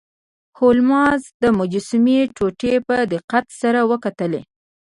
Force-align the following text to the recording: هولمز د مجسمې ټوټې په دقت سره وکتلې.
هولمز 0.57 1.23
د 1.41 1.43
مجسمې 1.59 2.19
ټوټې 2.35 2.73
په 2.87 2.95
دقت 3.13 3.45
سره 3.61 3.79
وکتلې. 3.91 4.41